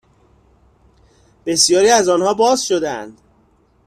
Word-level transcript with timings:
بسیاری 1.45 1.89
از 1.89 2.09
آنها 2.09 2.33
باز 2.33 2.67
شدهاند 2.67 3.21